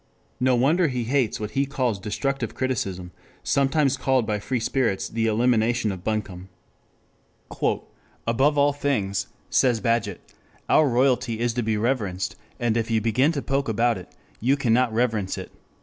No 0.39 0.55
wonder 0.55 0.87
he 0.87 1.03
hates 1.03 1.39
what 1.39 1.51
he 1.51 1.67
calls 1.67 1.99
destructive 1.99 2.55
criticism, 2.55 3.11
sometimes 3.43 3.97
called 3.97 4.25
by 4.25 4.39
free 4.39 4.59
spirits 4.59 5.07
the 5.07 5.27
elimination 5.27 5.91
of 5.91 6.03
buncombe. 6.03 6.49
"Above 8.25 8.57
all 8.57 8.73
things," 8.73 9.27
says 9.51 9.79
Bagehot, 9.79 10.17
"our 10.67 10.89
royalty 10.89 11.39
is 11.39 11.53
to 11.53 11.61
be 11.61 11.77
reverenced, 11.77 12.35
and 12.59 12.77
if 12.77 12.89
you 12.89 12.99
begin 12.99 13.31
to 13.33 13.43
poke 13.43 13.69
about 13.69 13.99
it 13.99 14.11
you 14.39 14.57
cannot 14.57 14.91
reverence 14.91 15.37
it." 15.37 15.51